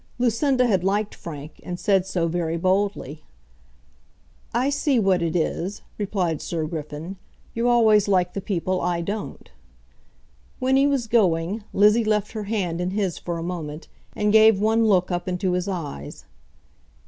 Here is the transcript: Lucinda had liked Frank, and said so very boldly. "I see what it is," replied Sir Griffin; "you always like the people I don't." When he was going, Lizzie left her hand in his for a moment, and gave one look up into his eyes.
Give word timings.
Lucinda 0.17 0.65
had 0.65 0.83
liked 0.83 1.13
Frank, 1.13 1.59
and 1.61 1.79
said 1.79 2.07
so 2.07 2.27
very 2.27 2.57
boldly. 2.57 3.23
"I 4.51 4.71
see 4.71 4.97
what 4.97 5.21
it 5.21 5.35
is," 5.35 5.83
replied 5.99 6.41
Sir 6.41 6.65
Griffin; 6.65 7.17
"you 7.53 7.69
always 7.69 8.07
like 8.07 8.33
the 8.33 8.41
people 8.41 8.81
I 8.81 9.01
don't." 9.01 9.51
When 10.57 10.75
he 10.75 10.87
was 10.87 11.05
going, 11.05 11.63
Lizzie 11.71 12.03
left 12.03 12.31
her 12.31 12.45
hand 12.45 12.81
in 12.81 12.89
his 12.89 13.19
for 13.19 13.37
a 13.37 13.43
moment, 13.43 13.89
and 14.15 14.33
gave 14.33 14.59
one 14.59 14.85
look 14.85 15.11
up 15.11 15.27
into 15.27 15.51
his 15.51 15.67
eyes. 15.67 16.25